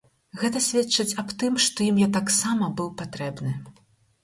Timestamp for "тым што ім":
1.43-2.01